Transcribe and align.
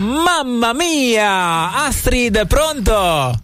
Mamma 0.00 0.72
mia! 0.72 1.84
Astrid, 1.84 2.46
pronto? 2.46 3.38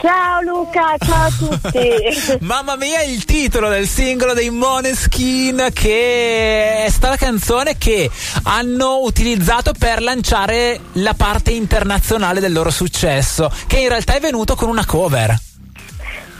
Ciao 0.00 0.40
Luca, 0.42 0.96
ciao 0.98 1.26
a 1.26 1.30
tutti. 1.30 2.38
Mamma 2.44 2.74
mia, 2.74 3.04
il 3.04 3.24
titolo 3.24 3.68
del 3.68 3.86
singolo 3.86 4.34
dei 4.34 4.50
Moneskin 4.50 5.68
che 5.72 6.84
è 6.84 6.90
stata 6.90 7.10
la 7.10 7.16
canzone 7.16 7.78
che 7.78 8.10
hanno 8.42 9.02
utilizzato 9.02 9.72
per 9.78 10.02
lanciare 10.02 10.80
la 10.94 11.14
parte 11.14 11.52
internazionale 11.52 12.40
del 12.40 12.52
loro 12.52 12.70
successo, 12.70 13.48
che 13.68 13.78
in 13.78 13.88
realtà 13.88 14.16
è 14.16 14.20
venuto 14.20 14.56
con 14.56 14.68
una 14.68 14.84
cover. 14.84 15.53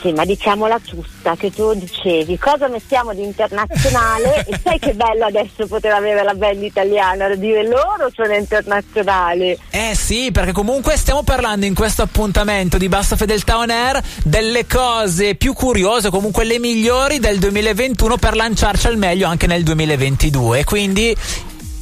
Sì, 0.05 0.13
ma 0.13 0.27
diciamola 0.27 0.79
tutta 0.81 1.35
che 1.35 1.51
tu 1.51 1.73
dicevi 1.73 2.37
cosa 2.37 2.69
mettiamo 2.69 3.15
di 3.15 3.23
internazionale 3.23 4.45
e 4.45 4.61
sai 4.63 4.79
che 4.79 4.93
bello 4.93 5.25
adesso 5.25 5.67
poter 5.67 5.93
avere 5.93 6.23
la 6.23 6.35
band 6.35 6.63
italiana, 6.63 7.35
dire 7.37 7.67
loro 7.67 8.11
sono 8.13 8.35
internazionali. 8.35 9.59
Eh 9.71 9.95
sì, 9.95 10.31
perché 10.31 10.53
comunque 10.53 10.99
stiamo 10.99 11.23
parlando 11.23 11.65
in 11.65 11.75
questo 11.75 12.03
appuntamento 12.03 12.77
di 12.77 12.87
Bassa 12.87 13.17
Fedeltà 13.17 13.57
On 13.57 13.71
Air 13.71 14.03
delle 14.23 14.67
cose 14.67 15.37
più 15.37 15.55
curiose, 15.55 16.11
comunque 16.11 16.45
le 16.45 16.59
migliori 16.59 17.19
del 17.19 17.39
2021 17.39 18.19
per 18.19 18.37
lanciarci 18.37 18.89
al 18.89 18.99
meglio 18.99 19.27
anche 19.27 19.47
nel 19.47 19.63
2022. 19.63 20.65
Quindi 20.65 21.17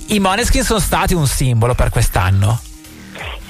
i 0.07 0.21
Moneskin 0.21 0.63
sono 0.63 0.79
stati 0.79 1.13
un 1.13 1.27
simbolo 1.27 1.75
per 1.75 1.91
quest'anno. 1.91 2.61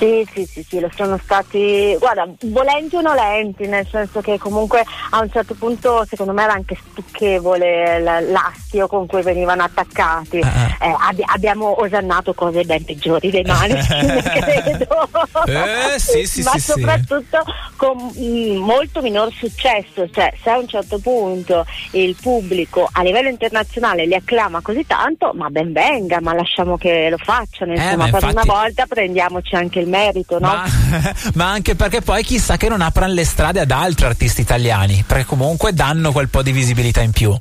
Sì, 0.03 0.27
sì, 0.35 0.45
sì, 0.47 0.67
sì, 0.69 0.81
lo 0.81 0.91
sono 0.97 1.17
stati, 1.23 1.97
guarda, 1.97 2.27
volenti 2.47 2.97
o 2.97 3.01
nolenti, 3.03 3.69
nel 3.69 3.87
senso 3.89 4.21
che 4.21 4.37
comunque 4.37 4.85
a 5.11 5.21
un 5.21 5.31
certo 5.31 5.55
punto 5.55 6.05
secondo 6.09 6.33
me 6.33 6.43
era 6.43 6.55
anche 6.55 6.77
stucchevole 6.77 8.01
l'astio 8.01 8.89
con 8.89 9.07
cui 9.07 9.23
venivano 9.23 9.63
attaccati. 9.63 10.39
Uh-huh. 10.39 10.87
Eh, 10.87 10.97
abbi- 10.99 11.23
abbiamo 11.25 11.81
osannato 11.81 12.35
cose 12.35 12.65
ben 12.65 12.85
peggiori 12.85 13.31
dei 13.31 13.45
Maneskin, 13.45 14.23
credo. 14.27 15.09
Eh, 15.47 16.01
sì, 16.01 16.27
sì, 16.27 16.43
Ma 16.43 16.51
sì, 16.51 16.59
soprattutto 16.59 17.45
con 17.77 17.97
mh, 17.97 18.57
molto 18.57 19.03
minor 19.03 19.33
successo, 19.33 20.11
cioè 20.11 20.33
se 20.43 20.51
a 20.51 20.59
un 20.59 20.67
certo 20.67 20.99
punto 20.99 21.65
il 21.93 22.17
pubblico 22.21 22.89
a 22.91 23.03
livello 23.05 23.29
internazionale 23.29 24.05
li 24.07 24.17
acclama 24.17 24.63
così 24.63 24.85
tanto, 24.85 25.31
ma 25.33 25.49
ben 25.49 25.73
venga, 25.73 26.21
ma 26.21 26.35
lasciamo 26.35 26.77
che 26.77 27.09
lo 27.09 27.19
facciano, 27.19 27.73
insomma, 27.73 28.09
eh, 28.09 28.11
per 28.11 28.23
infatti... 28.25 28.33
una 28.33 28.45
volta 28.45 28.87
prendiamoci 28.87 29.55
anche 29.55 29.79
il 29.79 29.91
merito, 29.93 30.39
no? 30.39 30.49
Ma, 30.49 30.65
ma, 31.35 31.51
anche 31.51 31.75
perché 31.75 32.01
poi 32.01 32.25
chissà 32.25 32.57
che 32.57 32.69
non 32.69 32.81
aprano 32.81 33.13
le 33.13 33.25
strade 33.25 33.61
ad 33.61 33.71
altri 33.71 34.07
artisti 34.07 34.41
italiani, 34.41 35.05
perché 35.07 35.27
comunque 35.27 35.75
danno 35.75 36.13
quel 36.13 36.29
po' 36.29 36.43
di 36.43 36.53
visibilità 36.53 37.03
in 37.03 37.13
più. 37.13 37.37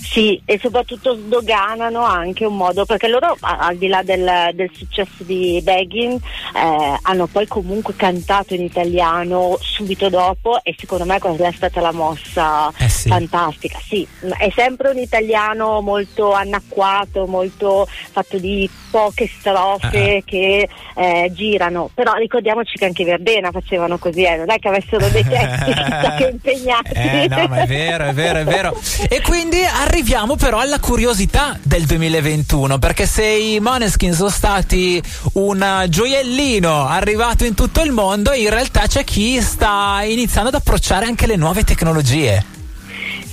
Sì, 0.00 0.40
e 0.44 0.58
soprattutto 0.60 1.16
sdoganano 1.16 2.02
anche 2.04 2.44
un 2.44 2.56
modo, 2.56 2.84
perché 2.84 3.08
loro 3.08 3.36
al 3.40 3.76
di 3.76 3.88
là 3.88 4.02
del, 4.02 4.50
del 4.54 4.70
successo 4.72 5.24
di 5.24 5.60
Beggin 5.62 6.12
eh, 6.12 6.98
hanno 7.02 7.26
poi 7.26 7.46
comunque 7.46 7.94
cantato 7.96 8.54
in 8.54 8.62
italiano 8.62 9.58
subito 9.60 10.08
dopo 10.08 10.62
e 10.62 10.74
secondo 10.78 11.04
me 11.04 11.18
quella 11.18 11.48
è 11.48 11.52
stata 11.52 11.80
la 11.80 11.92
mossa 11.92 12.72
eh 12.78 12.88
sì. 12.88 13.08
fantastica. 13.08 13.78
Sì, 13.84 14.06
è 14.38 14.50
sempre 14.54 14.90
un 14.90 14.98
italiano 14.98 15.80
molto 15.80 16.32
annacquato, 16.32 17.26
molto 17.26 17.86
fatto 18.10 18.38
di 18.38 18.68
poche 18.94 19.28
strofe 19.28 20.18
uh-huh. 20.18 20.24
che 20.24 20.68
eh, 20.94 21.32
girano, 21.34 21.90
però 21.92 22.12
ricordiamoci 22.12 22.78
che 22.78 22.84
anche 22.84 23.02
Verdena 23.02 23.50
facevano 23.50 23.98
così, 23.98 24.22
eh, 24.22 24.36
non 24.36 24.52
è 24.52 24.60
che 24.60 24.68
avessero 24.68 25.08
dei 25.08 25.24
testi 25.26 25.72
che 26.16 26.28
impegnati. 26.30 26.92
Eh 26.92 27.26
no, 27.28 27.48
ma 27.48 27.62
è 27.62 27.66
vero, 27.66 28.04
è 28.04 28.12
vero, 28.12 28.38
è 28.38 28.44
vero. 28.44 28.80
E 29.08 29.20
quindi 29.20 29.64
arriviamo 29.64 30.36
però 30.36 30.60
alla 30.60 30.78
curiosità 30.78 31.58
del 31.60 31.86
2021, 31.86 32.78
perché 32.78 33.04
se 33.04 33.26
i 33.26 33.58
Moneskin 33.58 34.12
sono 34.12 34.28
stati 34.28 35.02
un 35.32 35.86
gioiellino 35.88 36.86
arrivato 36.86 37.44
in 37.44 37.54
tutto 37.54 37.82
il 37.82 37.90
mondo, 37.90 38.32
in 38.32 38.48
realtà 38.48 38.86
c'è 38.86 39.02
chi 39.02 39.40
sta 39.40 40.02
iniziando 40.04 40.50
ad 40.50 40.54
approcciare 40.54 41.06
anche 41.06 41.26
le 41.26 41.34
nuove 41.34 41.64
tecnologie. 41.64 42.63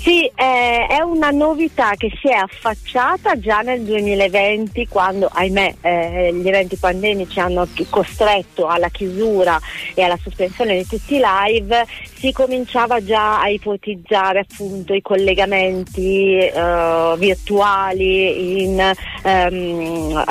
Sì, 0.01 0.25
eh, 0.33 0.87
è 0.87 0.99
una 1.01 1.29
novità 1.29 1.91
che 1.95 2.11
si 2.19 2.27
è 2.27 2.33
affacciata 2.33 3.37
già 3.37 3.59
nel 3.59 3.81
2020 3.81 4.87
quando, 4.87 5.29
ahimè, 5.31 5.75
eh, 5.79 6.33
gli 6.33 6.47
eventi 6.47 6.75
pandemici 6.75 7.39
hanno 7.39 7.67
costretto 7.87 8.65
alla 8.65 8.89
chiusura 8.89 9.59
e 9.93 10.01
alla 10.01 10.17
sospensione 10.19 10.77
di 10.77 10.87
tutti 10.87 11.17
i 11.17 11.21
live, 11.23 11.85
si 12.15 12.31
cominciava 12.31 13.03
già 13.03 13.41
a 13.41 13.49
ipotizzare 13.49 14.39
appunto 14.39 14.95
i 14.95 15.03
collegamenti 15.03 16.35
eh, 16.35 17.13
virtuali 17.17 18.63
in 18.63 18.93
um, 19.23 20.23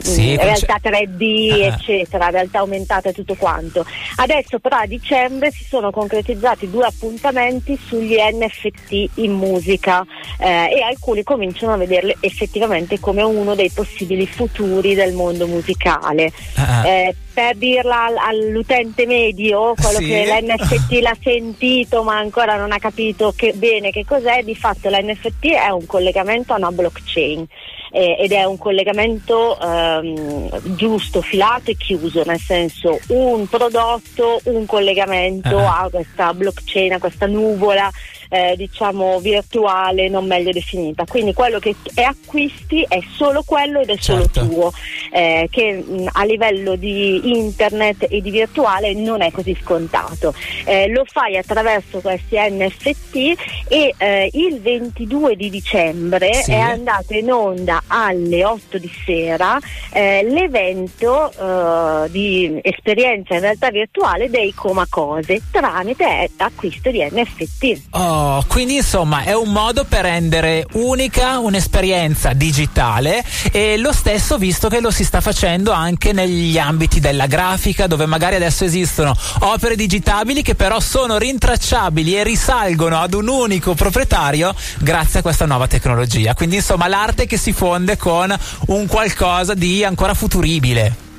sì, 0.00 0.36
realtà 0.36 0.78
3D, 0.82 1.52
ah. 1.52 1.66
eccetera, 1.66 2.30
realtà 2.30 2.60
aumentata 2.60 3.08
e 3.08 3.12
tutto 3.12 3.34
quanto. 3.34 3.84
Adesso 4.16 4.58
però 4.58 4.78
a 4.78 4.86
dicembre 4.86 5.50
si 5.50 5.64
sono 5.64 5.90
concretizzati 5.90 6.70
due 6.70 6.86
appuntamenti 6.86 7.78
sugli 7.82 8.16
NFT 8.16 9.16
in 9.16 9.32
musica 9.32 10.04
eh, 10.38 10.70
e 10.72 10.82
alcuni 10.82 11.22
cominciano 11.22 11.72
a 11.72 11.76
vederle 11.76 12.16
effettivamente 12.20 13.00
come 13.00 13.22
uno 13.22 13.54
dei 13.54 13.70
possibili 13.70 14.26
futuri 14.26 14.94
del 14.94 15.12
mondo 15.12 15.46
musicale. 15.46 16.32
Uh-huh. 16.56 16.86
Eh, 16.86 17.14
per 17.32 17.56
dirla 17.56 18.12
all'utente 18.16 19.06
medio, 19.06 19.74
quello 19.74 19.98
sì. 19.98 20.06
che 20.06 20.26
l'NFT 20.26 20.92
l'ha 21.00 21.16
sentito 21.22 22.02
ma 22.02 22.18
ancora 22.18 22.56
non 22.56 22.72
ha 22.72 22.78
capito 22.78 23.32
che, 23.34 23.52
bene 23.54 23.90
che 23.90 24.04
cos'è, 24.04 24.42
di 24.42 24.54
fatto 24.54 24.88
l'NFT 24.88 25.46
è 25.46 25.68
un 25.68 25.86
collegamento 25.86 26.52
a 26.52 26.56
una 26.56 26.72
blockchain 26.72 27.46
eh, 27.90 28.16
ed 28.18 28.32
è 28.32 28.44
un 28.44 28.58
collegamento 28.58 29.58
ehm, 29.60 30.74
giusto, 30.76 31.20
filato 31.20 31.70
e 31.70 31.76
chiuso, 31.76 32.22
nel 32.24 32.38
senso 32.38 32.98
un 33.08 33.46
prodotto, 33.48 34.40
un 34.44 34.66
collegamento 34.66 35.56
uh-huh. 35.56 35.84
a 35.84 35.88
questa 35.90 36.32
blockchain, 36.32 36.94
a 36.94 36.98
questa 36.98 37.26
nuvola 37.26 37.90
eh, 38.30 38.54
diciamo 38.56 39.18
virtuale 39.18 40.08
non 40.08 40.26
meglio 40.26 40.52
definita. 40.52 41.04
Quindi 41.04 41.34
quello 41.34 41.58
che 41.58 41.74
è 41.94 42.02
acquisti 42.02 42.86
è 42.88 43.00
solo 43.12 43.42
quello 43.44 43.80
ed 43.80 43.90
è 43.90 43.96
solo 43.98 44.22
certo. 44.30 44.46
tuo, 44.46 44.72
eh, 45.12 45.48
che 45.50 45.84
mh, 45.84 46.08
a 46.12 46.24
livello 46.24 46.76
di 46.76 47.36
internet 47.36 48.06
e 48.08 48.20
di 48.20 48.30
virtuale 48.30 48.94
non 48.94 49.20
è 49.20 49.30
così 49.32 49.56
scontato. 49.60 50.32
Eh, 50.64 50.88
lo 50.88 51.04
fai 51.04 51.36
attraverso 51.36 51.98
questi 52.00 52.36
NFT 52.36 53.34
e 53.68 53.94
eh, 53.98 54.30
il 54.32 54.60
22 54.60 55.34
di 55.34 55.50
dicembre 55.50 56.34
sì. 56.34 56.52
è 56.52 56.58
andato 56.58 57.12
in 57.14 57.32
onda 57.32 57.79
alle 57.88 58.44
8 58.44 58.78
di 58.78 58.90
sera 59.04 59.58
eh, 59.92 60.26
l'evento 60.28 61.30
eh, 61.30 62.10
di 62.10 62.58
esperienza 62.62 63.34
in 63.34 63.40
realtà 63.40 63.70
virtuale 63.70 64.30
dei 64.30 64.52
Comacose 64.54 65.42
tramite 65.50 66.30
acquisto 66.36 66.90
di 66.90 67.02
NFT. 67.02 67.82
Oh 67.90 68.44
quindi 68.48 68.76
insomma 68.76 69.22
è 69.22 69.34
un 69.34 69.52
modo 69.52 69.84
per 69.84 70.02
rendere 70.02 70.66
unica 70.72 71.38
un'esperienza 71.38 72.32
digitale 72.32 73.24
e 73.52 73.76
lo 73.78 73.92
stesso 73.92 74.38
visto 74.38 74.68
che 74.68 74.80
lo 74.80 74.90
si 74.90 75.04
sta 75.04 75.20
facendo 75.20 75.72
anche 75.72 76.12
negli 76.12 76.58
ambiti 76.58 77.00
della 77.00 77.26
grafica 77.26 77.86
dove 77.86 78.06
magari 78.06 78.34
adesso 78.36 78.64
esistono 78.64 79.14
opere 79.40 79.76
digitabili 79.76 80.42
che 80.42 80.54
però 80.54 80.80
sono 80.80 81.16
rintracciabili 81.16 82.18
e 82.18 82.24
risalgono 82.24 82.98
ad 82.98 83.14
un 83.14 83.28
unico 83.28 83.74
proprietario 83.74 84.54
grazie 84.78 85.20
a 85.20 85.22
questa 85.22 85.46
nuova 85.46 85.66
tecnologia. 85.66 86.34
Quindi 86.34 86.56
insomma 86.56 86.88
l'arte 86.88 87.26
che 87.26 87.36
si 87.36 87.52
fonde 87.70 87.96
con 87.96 88.34
un 88.66 88.86
qualcosa 88.88 89.54
di 89.54 89.84
ancora 89.84 90.12
futuribile. 90.12 91.09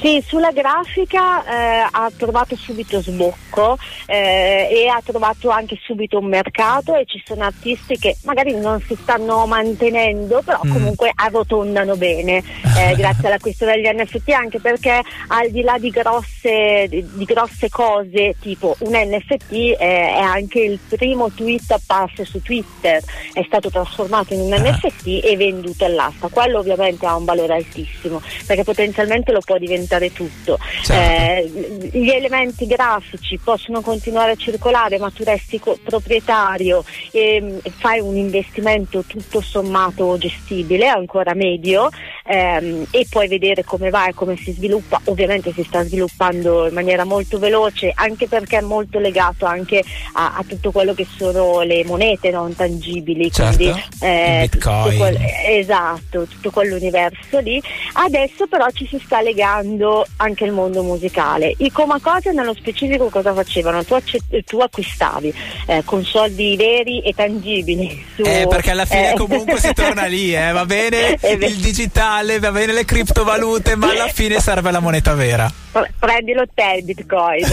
Sì, 0.00 0.22
sulla 0.26 0.50
grafica 0.50 1.44
eh, 1.44 1.88
ha 1.90 2.10
trovato 2.16 2.56
subito 2.56 3.00
sbocco 3.02 3.76
eh, 4.06 4.68
e 4.70 4.88
ha 4.88 5.00
trovato 5.04 5.50
anche 5.50 5.78
subito 5.82 6.18
un 6.18 6.26
mercato 6.26 6.94
e 6.94 7.04
ci 7.06 7.22
sono 7.24 7.44
artisti 7.44 7.98
che 7.98 8.16
magari 8.24 8.58
non 8.58 8.80
si 8.80 8.96
stanno 9.00 9.46
mantenendo, 9.46 10.42
però 10.42 10.60
mm. 10.66 10.72
comunque 10.72 11.12
arrotondano 11.14 11.96
bene 11.96 12.42
eh, 12.76 12.94
grazie 12.96 13.28
all'acquisto 13.28 13.64
degli 13.64 13.86
NFT, 13.86 14.30
anche 14.30 14.60
perché 14.60 15.02
al 15.28 15.50
di 15.50 15.62
là 15.62 15.76
di 15.78 15.90
grosse, 15.90 16.86
di, 16.88 17.06
di 17.12 17.24
grosse 17.24 17.68
cose 17.68 18.36
tipo 18.40 18.76
un 18.80 18.92
NFT 18.92 19.52
eh, 19.52 19.76
è 19.78 20.20
anche 20.20 20.60
il 20.60 20.78
primo 20.88 21.30
tweet 21.30 21.70
apparso 21.70 22.24
su 22.24 22.40
Twitter, 22.42 23.02
è 23.32 23.42
stato 23.46 23.70
trasformato 23.70 24.34
in 24.34 24.40
un 24.40 24.52
ah. 24.52 24.58
NFT 24.58 25.20
e 25.22 25.36
venduto 25.36 25.84
all'asta. 25.84 26.28
Quello 26.28 26.58
ovviamente 26.58 27.06
ha 27.06 27.16
un 27.16 27.24
valore 27.24 27.54
altissimo 27.54 28.22
perché 28.46 28.64
potenzialmente 28.64 29.32
lo 29.32 29.40
può 29.40 29.56
diventare 29.60 30.12
tutto. 30.12 30.58
Certo. 30.82 30.92
Eh, 30.92 31.90
gli 31.92 32.10
elementi 32.10 32.66
grafici 32.66 33.38
possono 33.38 33.80
continuare 33.80 34.32
a 34.32 34.36
circolare, 34.36 34.98
ma 34.98 35.10
tu 35.10 35.22
resti 35.22 35.60
co- 35.60 35.78
proprietario 35.82 36.84
e, 37.12 37.60
e, 37.62 37.70
fai 37.70 38.00
un 38.00 38.16
investimento 38.16 39.04
tutto 39.06 39.40
sommato 39.40 40.18
gestibile, 40.18 40.88
ancora 40.88 41.34
medio, 41.34 41.90
ehm, 42.30 42.86
e 42.90 43.06
poi 43.10 43.26
vedere 43.26 43.64
come 43.64 43.90
va 43.90 44.06
e 44.06 44.14
come 44.14 44.36
si 44.36 44.52
sviluppa. 44.52 45.00
Ovviamente 45.04 45.52
si 45.52 45.64
sta 45.64 45.84
sviluppando 45.84 46.68
in 46.68 46.74
maniera 46.74 47.04
molto 47.04 47.38
veloce 47.38 47.90
anche 47.94 48.28
perché 48.28 48.58
è 48.58 48.60
molto 48.60 49.00
legato 49.00 49.46
anche 49.46 49.82
a, 50.12 50.36
a 50.36 50.44
tutto 50.46 50.70
quello 50.70 50.94
che 50.94 51.06
sono 51.16 51.62
le 51.62 51.84
monete 51.84 52.30
non 52.30 52.54
tangibili, 52.54 53.32
certo. 53.32 53.56
quindi 53.56 53.82
eh, 54.00 54.48
Bitcoin. 54.48 54.96
Quel, 54.96 55.18
esatto, 55.48 56.26
tutto 56.26 56.50
quell'universo 56.50 57.38
lì. 57.40 57.60
Adesso 57.94 58.46
però 58.46 58.68
ci 58.70 58.86
si 58.86 59.00
sta 59.04 59.20
legando 59.20 60.06
anche 60.16 60.44
il 60.44 60.52
mondo 60.52 60.82
musicale. 60.82 61.54
I 61.58 61.70
Comacose 61.72 62.32
nello 62.32 62.54
specifico 62.54 63.08
cosa 63.08 63.34
facevano? 63.34 63.82
Tu, 63.84 63.94
accett- 63.94 64.44
tu 64.44 64.58
acquistavi 64.58 65.34
eh, 65.66 65.82
con 65.84 66.04
soldi 66.04 66.54
veri 66.56 67.00
e 67.00 67.12
tangibili. 67.12 68.04
Su, 68.14 68.22
eh, 68.22 68.46
perché 68.48 68.70
alla 68.70 68.84
fine 68.84 69.12
eh. 69.12 69.16
comunque 69.16 69.58
si 69.58 69.72
torna 69.72 70.06
lì, 70.06 70.34
eh, 70.34 70.52
va 70.52 70.64
bene 70.64 71.18
il 71.22 71.56
digitale, 71.56 72.19
va 72.38 72.52
bene 72.52 72.72
le 72.72 72.84
criptovalute, 72.84 73.76
ma 73.76 73.90
alla 73.90 74.08
fine 74.08 74.40
serve 74.40 74.70
la 74.70 74.80
moneta 74.80 75.14
vera. 75.14 75.50
Prendilo 75.98 76.44
te 76.52 76.76
il 76.78 76.84
bitcoin. 76.84 77.44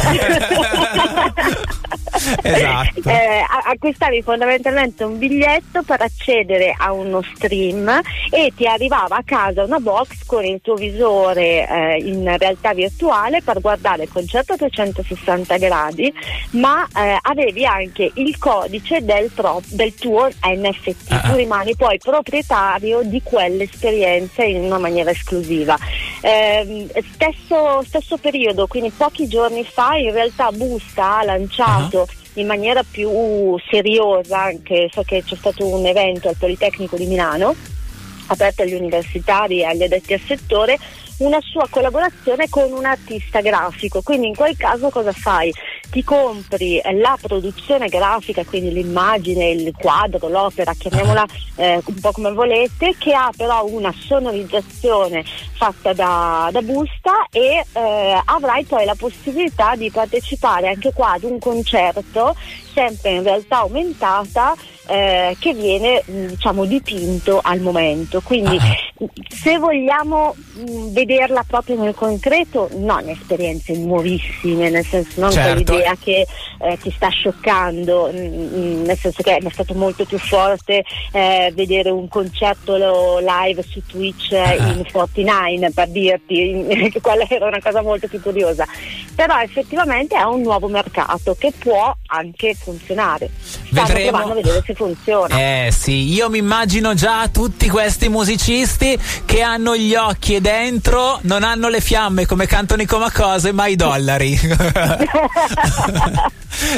esatto. 2.42 3.10
Eh, 3.10 3.46
acquistavi 3.70 4.22
fondamentalmente 4.22 5.04
un 5.04 5.18
biglietto 5.18 5.84
per 5.84 6.02
accedere 6.02 6.74
a 6.78 6.94
uno 6.94 7.22
stream 7.22 8.02
e 8.30 8.54
ti 8.56 8.66
arrivava 8.66 9.18
a 9.18 9.24
casa 9.26 9.64
una 9.64 9.80
box 9.80 10.26
con 10.26 10.46
il 10.46 10.62
tuo 10.62 10.76
visore 10.76 11.68
eh, 11.68 11.98
in 11.98 12.34
realtà 12.38 12.74
virtuale 12.74 13.42
per 13.42 13.60
guardare 13.60 14.04
il 14.04 14.10
concerto 14.12 14.54
a 14.54 14.58
360 14.58 15.58
gradi, 15.58 16.14
ma 16.52 16.88
eh, 16.96 17.18
avevi 17.22 17.66
anche 17.66 18.12
il 18.16 18.38
codice 18.38 19.04
del, 19.04 19.30
pro, 19.34 19.62
del 19.68 19.94
tuo 19.96 20.28
NFT. 20.28 21.12
Uh-huh. 21.12 21.32
Tu 21.32 21.36
rimani 21.36 21.76
poi 21.76 21.98
proprietario 21.98 23.02
di 23.04 23.22
quell'esperienza 23.22 24.44
in 24.44 24.64
una 24.64 24.78
maniera 24.78 25.12
esclusiva. 25.12 25.78
Ehm, 26.22 26.88
stesso, 27.16 27.84
stesso 27.84 28.18
periodo, 28.18 28.68
quindi 28.68 28.92
pochi 28.96 29.28
giorni 29.28 29.64
fa, 29.64 29.96
in 29.98 30.12
realtà 30.12 30.52
Busta 30.52 31.18
ha 31.18 31.24
lanciato 31.24 32.00
uh-huh 32.00 32.26
in 32.40 32.48
maniera 32.48 32.84
più 32.84 33.58
seriosa, 33.70 34.44
anche 34.44 34.90
so 34.92 35.04
che 35.04 35.24
c'è 35.24 35.36
stato 35.36 35.66
un 35.66 35.86
evento 35.86 36.30
al 36.30 36.36
Politecnico 36.38 36.96
di 36.96 37.06
Milano 37.06 37.56
aperto 38.28 38.62
agli 38.62 38.74
universitari 38.74 39.60
e 39.60 39.66
agli 39.66 39.84
addetti 39.84 40.14
al 40.14 40.20
settore 40.20 40.78
una 41.18 41.40
sua 41.42 41.68
collaborazione 41.70 42.48
con 42.50 42.72
un 42.72 42.86
artista 42.86 43.42
grafico. 43.42 44.02
Quindi 44.02 44.28
in 44.28 44.36
quel 44.36 44.56
caso 44.56 44.90
cosa 44.90 45.12
fai? 45.12 45.52
Ti 45.90 46.04
compri 46.04 46.82
la 46.94 47.18
produzione 47.20 47.88
grafica, 47.88 48.44
quindi 48.44 48.72
l'immagine, 48.72 49.50
il 49.50 49.74
quadro, 49.78 50.28
l'opera, 50.28 50.74
chiamiamola 50.74 51.26
eh, 51.56 51.82
un 51.84 52.00
po' 52.00 52.12
come 52.12 52.32
volete, 52.32 52.96
che 52.98 53.14
ha 53.14 53.32
però 53.36 53.66
una 53.66 53.94
sonorizzazione 53.98 55.24
fatta 55.24 55.94
da, 55.94 56.50
da 56.52 56.62
busta 56.62 57.28
e 57.32 57.66
eh, 57.72 58.22
avrai 58.26 58.64
poi 58.66 58.86
la 58.86 58.96
possibilità 58.96 59.76
di 59.76 59.90
partecipare 59.90 60.68
anche 60.68 60.92
qua 60.94 61.14
ad 61.14 61.24
un 61.24 61.40
concerto 61.40 62.36
sempre 62.78 63.10
in 63.14 63.24
realtà 63.24 63.58
aumentata 63.58 64.56
eh, 64.86 65.36
che 65.40 65.54
viene 65.54 66.04
diciamo 66.06 66.66
dipinto 66.66 67.40
al 67.42 67.60
momento. 67.60 68.22
Quindi 68.22 68.56
ah. 68.58 69.06
se 69.28 69.58
vogliamo 69.58 70.36
mh, 70.36 70.92
vederla 70.92 71.44
proprio 71.46 71.82
nel 71.82 71.96
concreto, 71.96 72.70
non 72.76 73.10
esperienze 73.10 73.76
nuovissime, 73.78 74.70
nel 74.70 74.86
senso 74.86 75.20
non 75.20 75.32
certo. 75.32 75.64
quell'idea 75.64 75.96
che 76.00 76.26
eh, 76.60 76.78
ti 76.78 76.92
sta 76.92 77.10
scioccando, 77.10 78.12
mh, 78.12 78.84
nel 78.86 78.98
senso 78.98 79.24
che 79.24 79.38
è 79.38 79.50
stato 79.50 79.74
molto 79.74 80.06
più 80.06 80.20
forte 80.20 80.84
eh, 81.12 81.52
vedere 81.56 81.90
un 81.90 82.08
concerto 82.08 83.18
live 83.20 83.64
su 83.64 83.82
Twitch 83.86 84.34
ah. 84.34 84.54
in 84.54 84.86
Fortnite 84.86 85.72
per 85.74 85.90
dirti, 85.90 86.90
che 86.92 87.02
quella 87.02 87.26
era 87.28 87.48
una 87.48 87.62
cosa 87.62 87.82
molto 87.82 88.08
più 88.08 88.22
curiosa. 88.22 88.66
Però 89.16 89.40
effettivamente 89.42 90.16
è 90.16 90.22
un 90.22 90.42
nuovo 90.42 90.68
mercato 90.68 91.36
che 91.38 91.52
può 91.58 91.94
anche 92.08 92.56
funzionare. 92.68 93.30
Stanno 93.42 93.88
Vedremo. 93.88 94.10
provando 94.10 94.32
a 94.32 94.36
vedere 94.36 94.64
se 94.66 94.74
funziona. 94.74 95.38
Eh 95.38 95.72
sì, 95.72 96.14
io 96.14 96.30
mi 96.30 96.40
immagino 96.40 96.94
già 96.94 97.30
tutti 97.30 97.70
questi 97.70 98.10
musicisti 98.10 99.00
che 99.26 99.42
hanno 99.42 99.78
gli 99.78 99.96
occhi 99.96 100.42
dentro, 100.42 101.20
non 101.22 101.44
hanno 101.44 101.70
le 101.70 101.80
fiamme 101.80 102.26
come 102.26 102.46
cantano 102.46 102.82
i 102.82 102.86
comacose, 102.86 103.54
ma 103.54 103.68
i 103.68 103.76
dollari. 103.76 104.38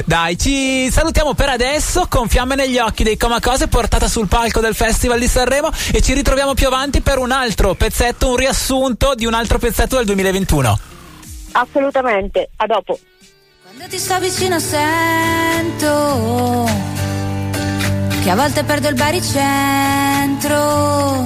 Dai, 0.05 0.37
ci 0.37 0.91
salutiamo 0.91 1.33
per 1.33 1.49
adesso 1.49 2.05
con 2.09 2.27
Fiamme 2.27 2.55
negli 2.55 2.77
occhi 2.77 3.03
dei 3.03 3.15
Comacose 3.15 3.67
portata 3.67 4.09
sul 4.09 4.27
palco 4.27 4.59
del 4.59 4.75
Festival 4.75 5.19
di 5.19 5.27
Sanremo 5.27 5.71
e 5.93 6.01
ci 6.01 6.13
ritroviamo 6.13 6.53
più 6.53 6.67
avanti 6.67 6.99
per 7.01 7.17
un 7.17 7.31
altro 7.31 7.73
pezzetto, 7.75 8.29
un 8.29 8.35
riassunto 8.35 9.15
di 9.15 9.25
un 9.25 9.33
altro 9.33 9.57
pezzetto 9.57 9.95
del 9.95 10.05
2021. 10.05 10.79
Assolutamente, 11.53 12.49
a 12.57 12.65
dopo. 12.67 12.99
Quando 13.79 13.95
ti 13.95 14.03
sto 14.03 14.19
vicino 14.19 14.59
sento 14.59 16.67
che 18.21 18.29
a 18.29 18.35
volte 18.35 18.65
perdo 18.65 18.89
il 18.89 18.95
baricentro 18.95 21.25